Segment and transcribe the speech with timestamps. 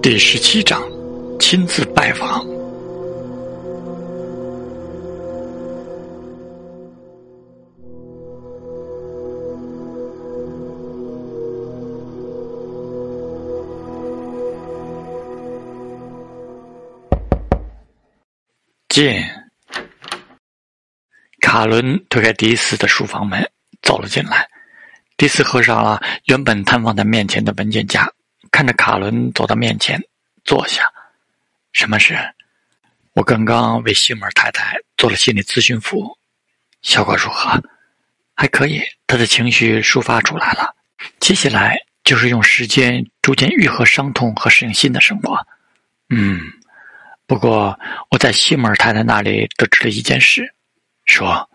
[0.00, 0.80] 第十七章，
[1.40, 2.46] 亲自拜访。
[18.88, 19.12] 进。
[21.40, 23.50] 卡伦推开迪斯的书房门，
[23.82, 24.48] 走了进来。
[25.16, 28.10] 迪斯合上了原本摊放在面前的文件夹。
[28.50, 30.00] 看着卡伦走到面前，
[30.44, 30.84] 坐下。
[31.72, 32.16] 什么事？
[33.14, 36.16] 我刚刚为西姆尔太太做了心理咨询服务，
[36.82, 37.60] 效果如何？
[38.36, 40.72] 还可以，他的情绪抒发出来了。
[41.18, 45.36] 接下来就是用时间逐渐愈合伤痛和适应新的生活。
[46.10, 46.40] 嗯，
[47.26, 47.76] 不过
[48.10, 50.54] 我在西姆尔太太那里得知了一件事，
[51.06, 51.48] 说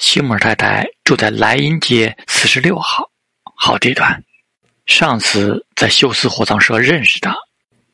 [0.00, 3.10] 西姆尔太太住在莱茵街四十六号，
[3.54, 4.24] 好地段。
[4.86, 7.30] 上次在休斯火葬社认识的，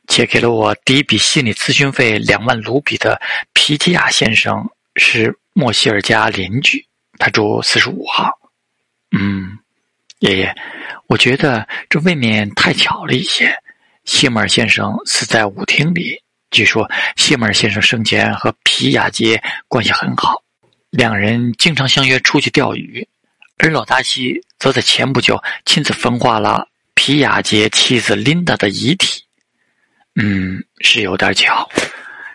[0.07, 3.21] 且给了我第一笔心理咨询费两万卢比的
[3.53, 6.87] 皮提亚先生是莫西尔家邻居，
[7.19, 8.31] 他住四十五号。
[9.11, 9.59] 嗯，
[10.21, 10.55] 爷爷，
[11.09, 13.53] 我觉得这未免太巧了一些。
[14.05, 20.41] 西姆尔先生死在舞厅里，据说西姆尔先生生前和皮亚杰关系很好，
[20.91, 23.06] 两人经常相约出去钓鱼，
[23.59, 26.69] 而老达西则在前不久亲自焚化了。
[26.95, 29.23] 皮亚杰妻子琳达的遗体，
[30.15, 31.69] 嗯，是有点巧。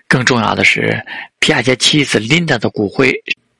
[0.07, 1.03] 更重要的是，
[1.39, 3.11] 皮亚杰妻子琳达的骨灰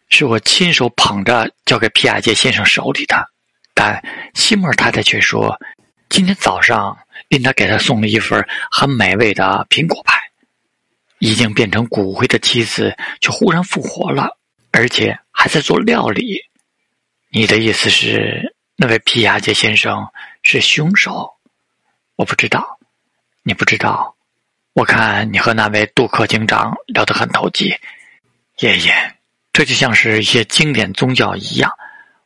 [0.10, 3.26] 是我亲手捧着交给皮亚杰先生手里的。
[3.74, 4.04] 但
[4.36, 5.58] 西莫尔太太却说，
[6.10, 6.96] 今天早上
[7.30, 10.20] 琳达给他送了一份很美味的苹果派。
[11.20, 14.38] 已经变成骨灰的妻子却忽然复活了，
[14.72, 16.42] 而且还在做料理。
[17.30, 18.56] 你的意思是？
[18.78, 20.08] 那位皮亚杰先生
[20.42, 21.36] 是凶手，
[22.16, 22.80] 我不知道，
[23.44, 24.16] 你不知道。
[24.74, 27.76] 我看你和那位杜克警长聊得很投机，
[28.58, 28.92] 爷爷，
[29.54, 31.72] 这就像是一些经典宗教一样，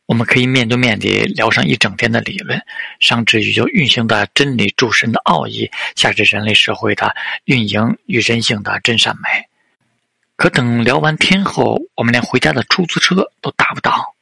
[0.06, 2.58] 我们可以面对面地聊上一整天的理论，
[3.00, 7.14] 上至宇宙运行的真理诸神的奥义，下至人类社会的
[7.44, 9.45] 运营与人性的真善美。
[10.36, 14.14] 可等聊完天后，我们连回家的出租车都打不到。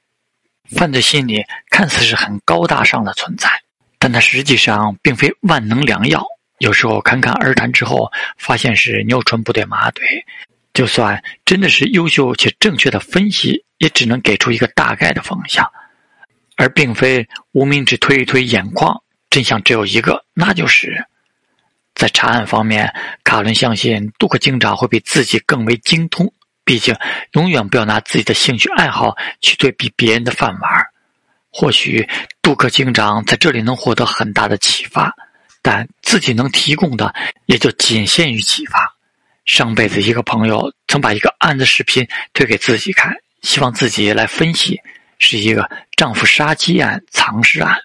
[0.70, 3.50] 犯罪心理看似是很高大上的存在，
[3.98, 6.24] 但它实际上并非万能良药。
[6.58, 10.24] 有时候侃侃而谈之后，发现是牛唇不对马嘴。
[10.72, 15.70] 就算真的是优秀且正确的分析，也只能给出一个大概的方向，
[16.56, 19.02] 而并非无名指推一推眼眶。
[19.30, 21.04] 真相只有一个，那就是
[21.94, 26.32] 在查案方面，卡伦相信杜克警长会比自己更为精通。
[26.64, 26.96] 毕竟，
[27.32, 30.86] 永远不要拿自己的兴趣爱好去对比别人的饭碗。
[31.50, 32.08] 或许
[32.42, 35.14] 杜克警长在这里能获得很大的启发，
[35.62, 37.14] 但自己能提供的
[37.46, 38.92] 也就仅限于启发。
[39.44, 44.80] 上辈子一个朋友曾把一个案子视频推给自己看，希望自己来分析，
[45.18, 47.76] 是一个丈夫杀妻案、藏尸案。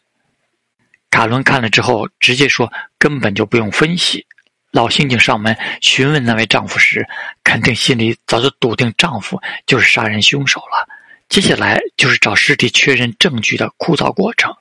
[1.09, 4.25] 卡伦看了之后，直接说根本就不用分析。
[4.71, 7.05] 老刑警上门询问那位丈夫时，
[7.43, 10.87] 肯定心里早就笃定丈夫就是杀人凶手了。
[11.27, 14.55] 接下来就是找尸体确认证据的枯燥过程。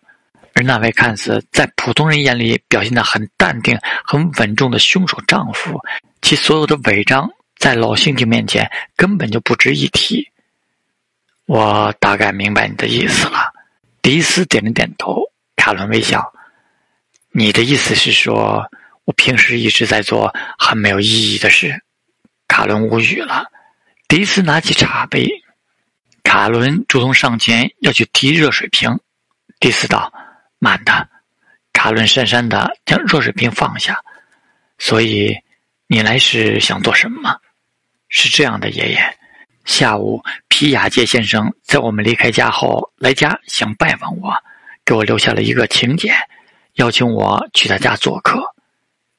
[0.54, 5.78] 而那位看似在普通人眼里表现得很淡定、很稳重的凶手丈夫，
[6.20, 10.28] 其所有的伪装在老刑警面前根本就不值一提。
[11.46, 13.52] 我大概明白你的意思了。
[14.02, 15.22] 迪斯点了点头，
[15.54, 16.32] 卡伦微笑
[17.38, 18.68] ：“你的意思是说？”
[19.08, 21.82] 我平时一直在做很没有意义的事，
[22.46, 23.50] 卡伦无语了。
[24.06, 25.26] 迪斯拿起茶杯，
[26.22, 29.00] 卡伦主动上前要去提热水瓶。
[29.60, 30.12] 迪斯道
[30.60, 31.08] ：“慢的。”
[31.72, 33.98] 卡伦讪讪的将热水瓶放下。
[34.76, 35.34] 所以
[35.86, 37.40] 你来是想做什么？
[38.10, 39.18] 是这样的，爷爷。
[39.64, 44.34] 下午皮亚杰先生在我们离开家后来家想拜访我，
[44.84, 46.14] 给我留下了一个请柬，
[46.78, 48.40] 邀请我去他家做客。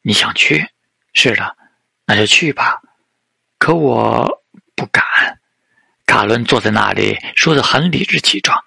[0.02, 0.66] 你想去？
[1.14, 1.58] 是的，
[2.06, 2.82] 那就去吧。
[3.58, 4.44] 可我
[4.76, 5.04] 不敢。
[6.06, 8.58] 卡伦坐在那里，说的很理直气壮。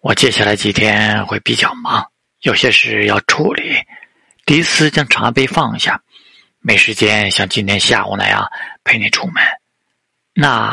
[0.00, 2.08] 我接下来几天会比较忙，
[2.42, 3.84] 有些事要处理。
[4.44, 6.00] 迪斯将茶杯放下，
[6.60, 8.48] 没时间像今天下午那样
[8.84, 9.42] 陪你出门，
[10.32, 10.72] 那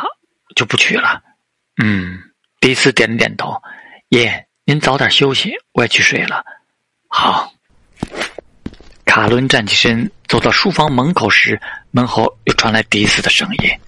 [0.55, 1.23] 就不去了。
[1.81, 2.19] 嗯，
[2.59, 3.59] 迪斯点了点头。
[4.09, 6.45] 爷，您早点休息，我也去睡了。
[7.15, 7.53] 好。
[9.05, 11.61] 卡伦站起身，走到书房门口时，
[11.91, 13.79] 门后又传来迪斯的声音：“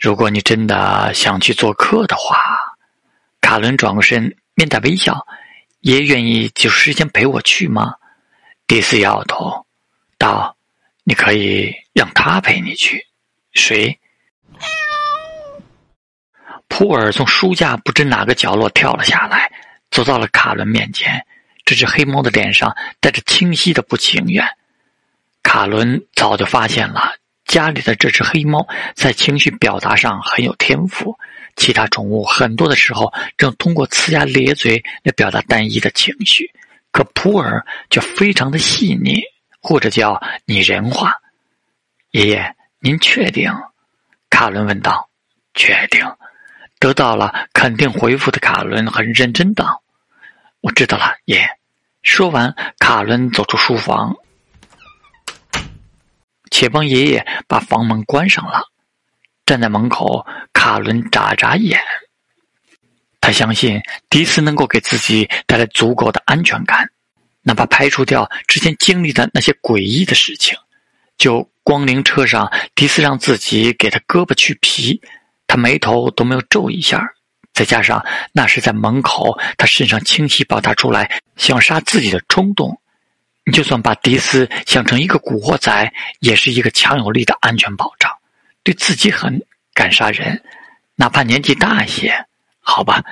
[0.00, 2.38] 如果你真的想去做客的话。”
[3.42, 5.26] 卡伦转过身，面带微笑
[5.80, 7.96] ：“爷愿意挤出时间陪我去吗？”
[8.66, 9.66] 迪斯摇摇头，
[10.16, 10.56] 道
[11.04, 13.06] ：“你可以让他陪你去。”
[13.52, 14.00] 谁？
[16.66, 19.52] 普尔从书架不知哪个角落跳了下来，
[19.90, 21.26] 走到了卡伦面前。
[21.68, 24.42] 这只黑猫的脸上带着清晰的不情愿。
[25.42, 27.12] 卡伦早就发现了，
[27.44, 31.18] 家里的这只黑猫在情绪表达上很有天赋。
[31.56, 36.50] 其他宠物很多的时候正通过呲牙咧嘴来表达单一的情绪，
[36.90, 39.20] 可普洱却非常的细腻，
[39.60, 41.12] 或者叫拟人化。
[42.12, 43.52] 爷爷，您确定？
[44.30, 45.10] 卡伦问道。
[45.52, 46.02] 确定。
[46.78, 49.82] 得到了肯定回复的卡伦很认真道
[50.62, 51.46] ：“我知道了，爷爷。”
[52.08, 54.16] 说完，卡伦走出书房。
[56.50, 58.62] 且帮爷爷把房门关上了。
[59.44, 61.78] 站在门口，卡伦眨眨眼。
[63.20, 66.88] 他相信迪斯能够给自己带来足够的安全感，
[67.42, 70.56] 哪怕排除掉之前经历的那些诡异的事情。
[71.18, 75.02] 就光灵车上，迪斯让自己给他胳膊去皮，
[75.46, 77.12] 他眉头都没有皱一下。
[77.58, 82.80] 再加上那是在门口，他身上清晰表达出来想杀自己的冲动。
[83.44, 88.12] 你就算把迪斯想成一个古惑仔，也是一个强有力的安全保障。
[88.62, 89.42] 对自己狠，
[89.74, 90.40] 敢杀人，
[90.94, 92.14] 哪怕年纪大一些，
[92.60, 93.02] 好吧，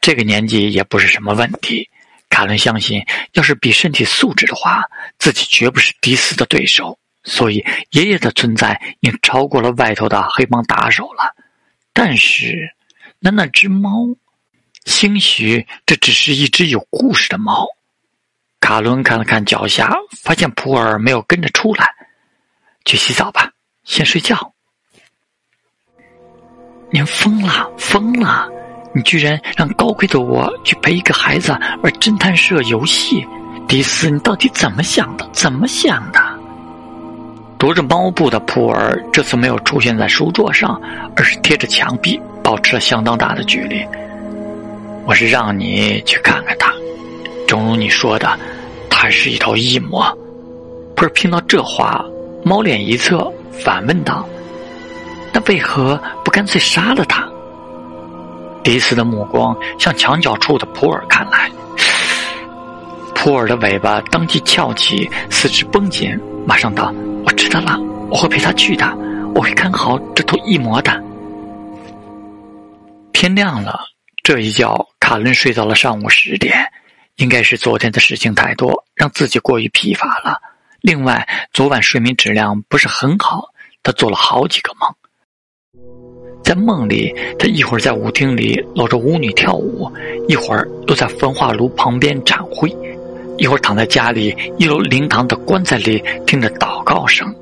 [0.00, 1.90] 这个年纪也不是什么问题。
[2.30, 4.84] 卡伦相信，要是比身体素质的话，
[5.18, 6.96] 自己绝不是迪斯的对手。
[7.24, 11.34] 所以，爷爷的存在已经超过了外头的黑帮打手了。
[11.92, 12.72] 但是，
[13.26, 14.06] 那那只猫，
[14.84, 17.66] 兴许这只是一只有故事的猫。
[18.60, 19.92] 卡伦看了看脚下，
[20.22, 21.92] 发现普尔没有跟着出来。
[22.84, 23.50] 去洗澡吧，
[23.82, 24.52] 先睡觉。
[26.92, 28.48] 您疯了，疯了！
[28.94, 31.50] 你居然让高贵的我去陪一个孩子
[31.82, 33.26] 玩侦探社游戏，
[33.66, 35.28] 迪斯，你到底怎么想的？
[35.32, 36.20] 怎么想的？
[37.58, 40.80] 踱着猫步的普尔这次没有出现在书桌上，
[41.16, 43.84] 而是贴着墙壁，保持了相当大的距离。
[45.04, 46.72] 我是让你去看看他，
[47.48, 48.38] 正如你说的。
[48.88, 50.16] 他是一头异魔，
[50.94, 52.04] 普尔听到这话，
[52.44, 54.24] 猫脸一侧，反问道
[55.34, 57.28] ：“那为何不干脆杀了他？”
[58.62, 61.50] 迪斯的目光向墙角处的普尔看来，
[63.14, 66.16] 普尔的尾巴当即翘起，四肢绷紧，
[66.46, 66.94] 马上道
[67.26, 67.76] ：“我知道了，
[68.08, 68.86] 我会陪他去的，
[69.34, 70.90] 我会看好这头异魔的。”
[73.18, 73.80] 天亮了，
[74.22, 76.54] 这一觉卡伦睡到了上午十点。
[77.16, 80.38] 应该是昨天的事情太多，让自己过于疲乏了。
[80.82, 83.48] 另外，昨晚睡眠质量不是很好，
[83.82, 84.94] 他做了好几个梦。
[86.44, 89.90] 在梦里，他一会儿在舞厅里搂着舞女跳舞，
[90.28, 92.68] 一会儿又在焚化炉旁边展会，
[93.38, 97.34] 一会儿躺在家里一楼灵堂的棺材里听着祷告声，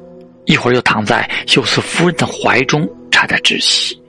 [0.44, 4.00] 一会儿又躺在休斯夫人的怀中差点窒息。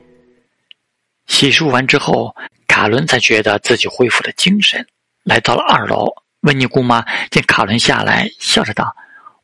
[1.27, 2.35] 洗漱完之后，
[2.67, 4.85] 卡伦才觉得自己恢复了精神。
[5.23, 6.07] 来到了二楼，
[6.41, 8.95] 温妮姑妈见卡伦下来，笑着道：“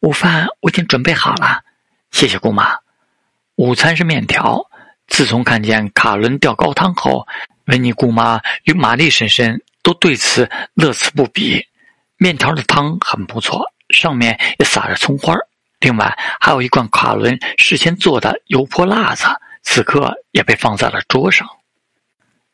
[0.02, 1.64] 午饭我已经准备好了，
[2.12, 2.78] 谢谢姑妈。
[3.56, 4.70] 午餐是面条。
[5.08, 7.28] 自从看见卡伦吊高汤后，
[7.66, 11.66] 温妮姑妈与玛丽婶婶都对此乐此不疲。
[12.18, 15.36] 面条的汤很不错，上面也撒着葱花
[15.80, 19.26] 另外还有一罐卡伦事先做的油泼辣子，
[19.64, 21.50] 此刻也被放在了桌上。”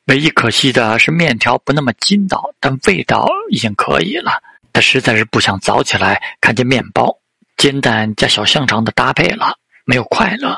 [0.07, 4.41] 唯一可惜的是面条不那么筋道，但味道已经可以了。
[4.71, 7.17] 他实在是不想早起来看见面包、
[7.57, 10.57] 煎蛋加小香肠的搭配了，没有快乐。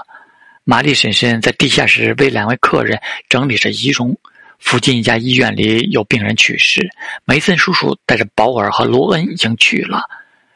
[0.64, 4.18] 玛丽婶婶在地下室为两位客人整理着仪容。
[4.60, 6.90] 附近一家医院里有病人去世，
[7.24, 10.04] 梅森叔叔带着保尔和罗恩已经去了。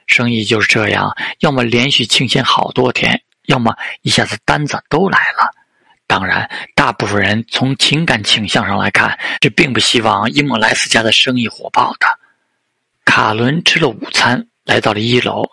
[0.05, 5.55] 生意就是这样，要么连续清闲好多天，要么一下子单子都来了。
[6.05, 12.07] 当然，大部分人从情感倾向上来看，这并不希望伊莫莱斯家的生意火爆的。
[13.05, 15.43] 卡伦吃了午餐，来到了一楼。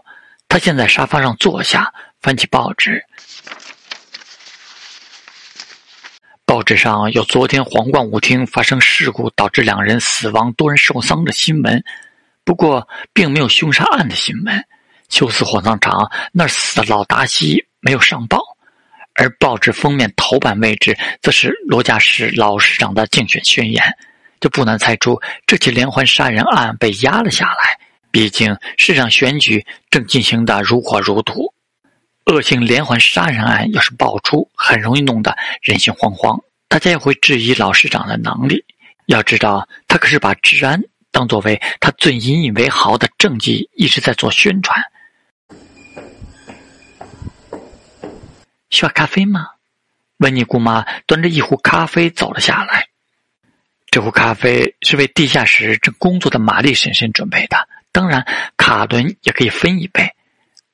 [0.48, 3.02] 他先在沙发上坐下，翻起报纸。
[6.44, 11.82] 报纸上有昨天皇冠舞厅发生事故导致两人死亡、多人受伤的新闻，
[12.44, 14.66] 不过并没有凶杀案的新闻。
[15.08, 18.49] 休斯火葬场那儿死的老达西没有上报。
[19.14, 23.82] 而报纸封面头版位置，则是罗家市老市长的竞选宣言，
[24.40, 27.78] 就不难猜出这起连环杀人案被压了下来。
[28.10, 31.54] 毕竟市长选举正进行的如火如荼，
[32.26, 38.64] 恶性连环杀人案要是爆出，很容易弄得人心惶惶，大家也会质疑老市长的能力。
[39.06, 40.80] 要知道，他可是把治安
[41.12, 44.80] 当作为他最引以为豪的政绩，一直在做宣传。
[48.70, 49.46] 需要咖啡吗？
[50.18, 52.88] 温妮姑妈端着一壶咖啡走了下来。
[53.90, 58.24] 这壶咖啡是为地下室正工作的玛丽婶婶准备的，当然
[58.56, 60.08] 卡伦也可以分一杯。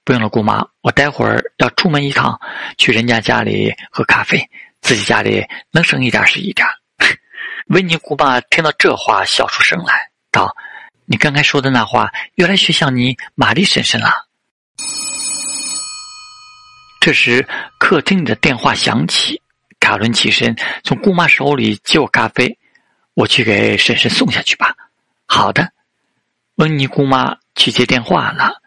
[0.04, 2.38] 不用了，姑妈，我待会儿要出门一趟，
[2.76, 4.50] 去人家家里喝咖啡，
[4.80, 6.66] 自己家里能省一点是一点。
[7.68, 10.54] 温妮姑妈听到这话，笑出声来，道
[11.06, 14.25] ：“你刚才说的那话，原来学像你玛丽婶婶了。”
[17.06, 17.46] 这时，
[17.78, 19.40] 客厅里的电话响起，
[19.78, 22.58] 卡伦起身从姑妈手里接过咖啡。
[23.14, 24.74] 我去给婶婶送下去吧。
[25.24, 25.70] 好的，
[26.56, 28.60] 温妮姑妈去接电话了。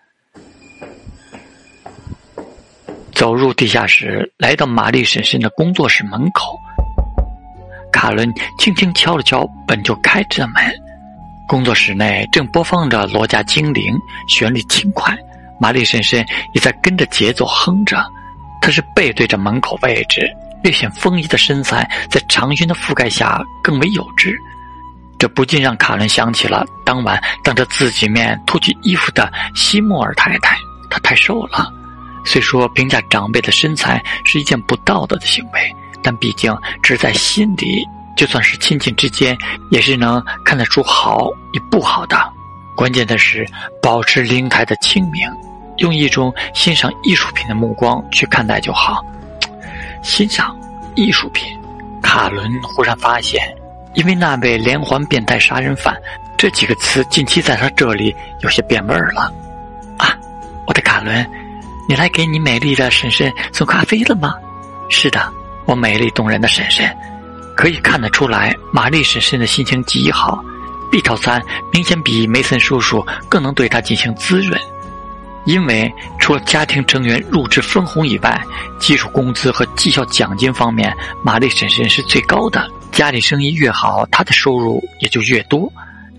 [3.11, 6.57] 走入地下室，来到玛丽婶婶的工作室门口，
[7.91, 10.63] 卡伦轻轻敲了敲本就开着的门。
[11.45, 13.93] 工作室内正播放着《罗家精灵》，
[14.33, 15.13] 旋律轻快，
[15.59, 18.01] 玛丽婶婶也在跟着节奏哼着。
[18.61, 20.29] 她是背对着门口位置。
[20.61, 24.37] 略显丰腴的身材在长裙的覆盖下更为有致，
[25.17, 30.57] 这不禁让卡伦想起了当晚当着自己面脱去衣服的西莫尔太太。
[30.89, 31.71] 她太瘦了，
[32.25, 35.73] 虽说评价长辈的身材是一件不道德的行为，
[36.03, 37.85] 但毕竟只在心里，
[38.17, 39.37] 就算是亲戚之间，
[39.71, 42.17] 也是能看得出好与不好的。
[42.75, 43.45] 关键的是
[43.81, 45.25] 保持灵台的清明，
[45.79, 49.03] 用一种欣赏艺术品的目光去看待就好。
[50.03, 50.55] 欣赏
[50.95, 51.45] 艺术品，
[52.01, 53.53] 卡伦忽然发现，
[53.93, 55.95] 因为那位连环变态杀人犯
[56.37, 59.33] 这几个词近期在他这里有些变味儿了。
[59.97, 60.17] 啊，
[60.65, 61.29] 我的卡伦，
[61.87, 64.35] 你来给你美丽的婶婶送咖啡了吗？
[64.89, 65.31] 是的，
[65.65, 66.89] 我美丽动人的婶婶，
[67.55, 70.43] 可以看得出来，玛丽婶婶的心情极好。
[70.91, 71.39] B 套餐
[71.71, 74.59] 明显比梅森叔叔更能对她进行滋润。
[75.45, 78.39] 因为除了家庭成员入职分红以外，
[78.79, 80.93] 基础工资和绩效奖金方面，
[81.23, 82.69] 玛丽婶婶是最高的。
[82.91, 85.71] 家里生意越好，她的收入也就越多。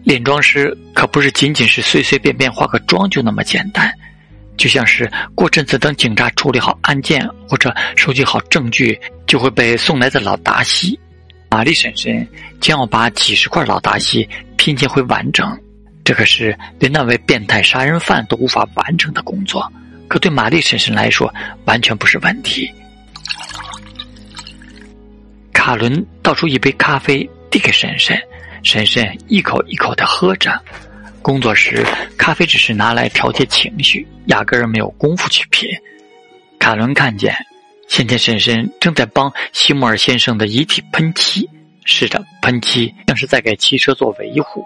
[0.02, 3.92] 炼妆师可不是仅仅是随随便便化个妆就那么简单，
[4.56, 10.98] 就像是过阵子等警察处理好案件或者收集好证据，就会被送来的老达西。
[11.50, 12.26] 玛丽婶婶
[12.60, 15.46] 将要把几十块老达西拼接回完整。
[16.10, 19.72] 这可是连那位变态杀人犯都无法完成的工作，
[20.08, 21.32] 可对玛丽婶婶来说
[21.66, 22.68] 完全不是问题。
[25.52, 28.20] 卡伦倒出一杯咖啡递给婶婶，
[28.64, 30.60] 婶婶一口一口的喝着。
[31.22, 31.86] 工作时，
[32.18, 35.70] 咖啡只是拿来调节情绪，压根儿没有功夫去品。
[36.58, 37.32] 卡伦看见，
[37.86, 41.48] 先前婶婶正在帮西莫尔先生的遗体喷漆，
[41.84, 44.64] 是的，喷漆像是在给汽车做维护。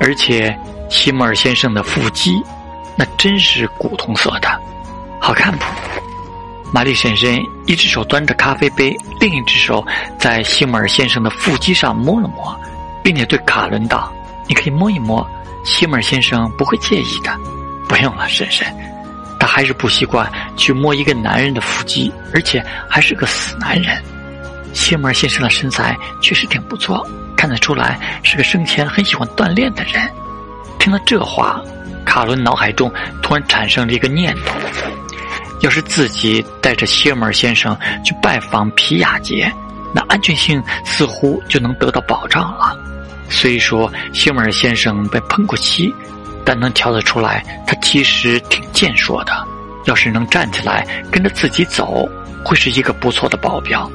[0.00, 2.42] 而且，西莫尔先生的腹肌，
[2.96, 4.48] 那真是古铜色的，
[5.20, 5.64] 好看不？
[6.72, 9.84] 玛丽婶婶一只手端着咖啡杯，另一只手
[10.18, 12.58] 在西莫尔先生的腹肌上摸了摸，
[13.02, 14.10] 并且对卡伦道
[14.48, 15.28] ：“你可以摸一摸，
[15.64, 17.36] 西莫尔先生不会介意的。”
[17.88, 18.66] 不用了，婶婶，
[19.38, 24.00] 他还是不习惯去摸一个男人的腹肌，而且还是个死男人。
[24.72, 27.04] 西莫尔先生的身材确实挺不错。
[27.40, 30.06] 看得出来是个生前很喜欢锻炼的人。
[30.78, 31.58] 听了这话，
[32.04, 32.92] 卡伦脑海中
[33.22, 34.54] 突然产生了一个念头：
[35.62, 39.50] 要是自己带着谢尔先生去拜访皮亚杰，
[39.94, 42.76] 那安全性似乎就能得到保障了。
[43.30, 45.90] 虽说谢尔先生被喷过漆，
[46.44, 49.32] 但能瞧得出来他其实挺健硕的。
[49.86, 52.06] 要是能站起来跟着自己走，
[52.44, 53.90] 会是一个不错的保镖。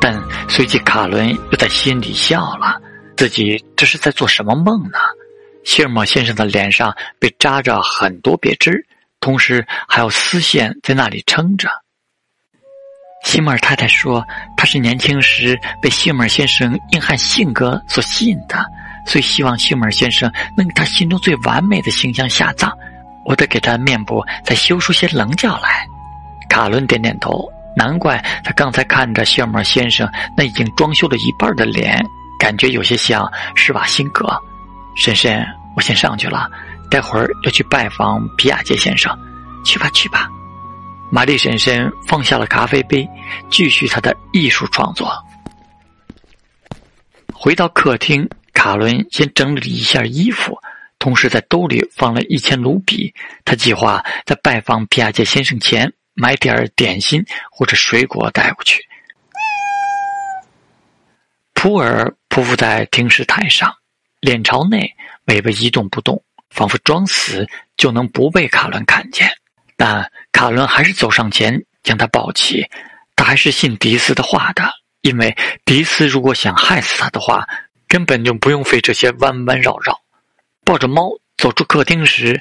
[0.00, 2.80] 但随即，卡伦又在心里笑了，
[3.16, 4.98] 自己这是在做什么梦呢？
[5.64, 8.74] 谢尔莫先生的脸上被扎着很多别针，
[9.20, 11.68] 同时还有丝线在那里撑着。
[13.24, 14.24] 西莫尔太太说，
[14.56, 18.64] 她是年轻时被西莫尔先生硬汉性格所吸引的，
[19.04, 22.72] 所以希望西莫尔先生能给他心中最完美的形象下葬。
[23.26, 25.86] 我得给他面部再修出些棱角来。
[26.48, 27.46] 卡伦点点头。
[27.78, 32.04] 难怪他刚才看着谢尔先生那已经装修了一半的脸，
[32.36, 34.26] 感觉有些像施瓦辛格。
[34.96, 36.50] 婶婶，我先上去了，
[36.90, 39.16] 待会儿要去拜访皮亚杰先生。
[39.64, 40.28] 去吧，去吧。
[41.08, 43.08] 玛丽婶婶放下了咖啡杯，
[43.48, 45.12] 继续她的艺术创作。
[47.32, 50.58] 回到客厅，卡伦先整理了一下衣服，
[50.98, 53.14] 同时在兜里放了一千卢比。
[53.44, 55.92] 他计划在拜访皮亚杰先生前。
[56.20, 58.84] 买点点心或者水果带过去。
[61.54, 63.72] 普尔匍匐在停尸台上，
[64.20, 64.94] 脸朝内，
[65.26, 69.30] 尾巴一动不动，仿佛装死就能不被卡伦看见。
[69.76, 72.68] 但卡伦还是走上前将他抱起。
[73.14, 74.70] 他还是信迪斯的话的，
[75.00, 77.48] 因为迪斯如果想害死他的话，
[77.88, 80.00] 根本就不用费这些弯弯绕绕。
[80.64, 82.40] 抱着猫走出客厅时，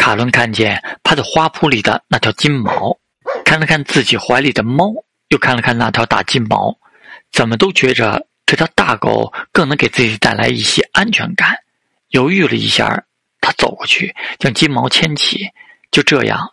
[0.00, 2.98] 卡伦看见趴在花圃里的那条金毛，
[3.44, 4.90] 看了看自己怀里的猫，
[5.28, 6.74] 又看了看那条大金毛，
[7.30, 11.54] 怎么都觉着这条大狗更能给自己带来一些安全感。
[12.08, 13.04] 犹豫了一下，
[13.42, 15.50] 他走过去将金毛牵起，
[15.90, 16.48] 就这样，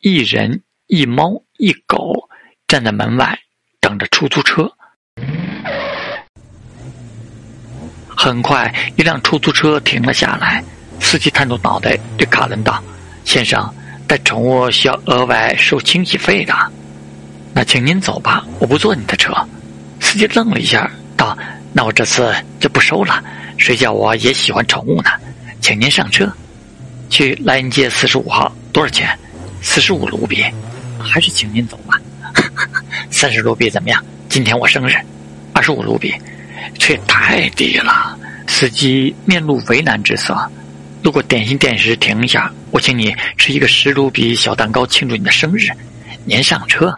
[0.00, 2.28] 一人一猫一狗。
[2.68, 3.36] 站在门外
[3.80, 4.72] 等着出租车。
[8.16, 10.64] 很快，一辆出租车停了下来，
[11.00, 12.82] 司机探出脑袋对卡伦道
[13.24, 13.72] ：“先生，
[14.06, 16.54] 带宠物需要额外收清洗费的。
[17.54, 19.32] 那请您走吧，我不坐你的车。”
[20.00, 21.36] 司机愣了一下，道
[21.72, 23.22] ：“那我这次就不收了。
[23.56, 25.10] 谁叫我也喜欢宠物呢？
[25.60, 26.30] 请您上车，
[27.08, 28.52] 去莱茵街四十五号。
[28.72, 29.16] 多少钱？
[29.60, 30.44] 四十五卢比。
[30.98, 32.00] 还是请您走吧。
[33.10, 34.04] ”三十卢比怎么样？
[34.28, 34.94] 今天我生日，
[35.52, 36.14] 二十五卢比，
[36.78, 38.18] 这也太低了。
[38.48, 40.36] 司机面露为难之色。
[41.02, 45.68] 路过点心店时停一下，我请你吃一个十卢比小蛋糕庆祝你的生日。
[46.24, 46.96] 您上车。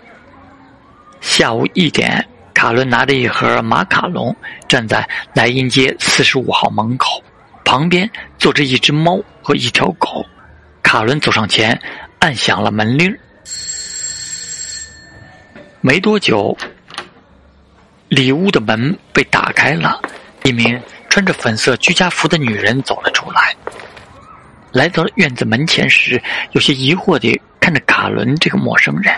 [1.23, 4.37] 下午一点，卡伦拿着一盒马卡龙
[4.69, 7.23] 站在莱茵街四十五号门口，
[7.65, 8.09] 旁边
[8.39, 10.25] 坐着一只猫和一条狗。
[10.83, 11.81] 卡伦走上前，
[12.19, 13.17] 按响了门铃。
[15.81, 16.55] 没多久，
[18.09, 19.99] 里屋的门被打开了，
[20.43, 23.57] 一名穿着粉色居家服的女人走了出来。
[24.75, 29.15] 来到了院子门前时，有些疑惑地看着卡伦这个陌生人。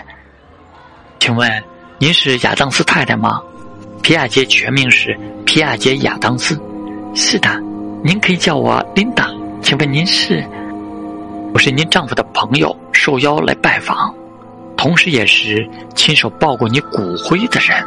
[1.19, 1.51] 请问
[1.97, 3.41] 您是亚当斯太太吗？
[4.03, 6.55] 皮亚杰全名是皮亚杰亚当斯。
[7.15, 7.49] 是的，
[8.03, 9.31] 您可以叫我琳达。
[9.63, 10.47] 请问您是？
[11.55, 14.13] 我是您丈夫的朋友，受邀来拜访。
[14.77, 17.83] 同时，也是亲手抱过你骨灰的人。